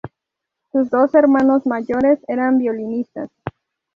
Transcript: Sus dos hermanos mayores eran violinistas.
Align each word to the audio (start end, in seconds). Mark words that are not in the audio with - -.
Sus 0.71 0.89
dos 0.89 1.13
hermanos 1.13 1.67
mayores 1.67 2.17
eran 2.27 2.57
violinistas. 2.57 3.29